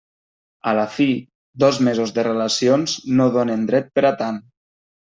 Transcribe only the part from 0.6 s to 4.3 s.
A la fi, dos mesos de relacions no donen dret per a